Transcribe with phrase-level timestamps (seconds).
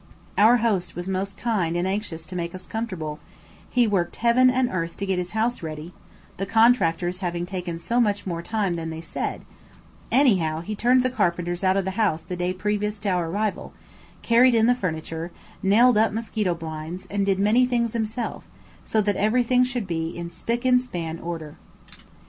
[0.35, 3.19] Our host was most kind and anxious to make us comfortable;
[3.69, 5.93] he worked heaven and earth to get his house ready,
[6.37, 9.41] the contractors having taken so much more time than they said;
[10.11, 13.73] anyhow, he turned the carpenters out of the house the day previous to our arrival,
[14.23, 15.29] carried in the furniture,
[15.61, 18.43] nailed up mosquito blinds, and did many things himself,
[18.83, 21.57] so that everything should be in spick and span order.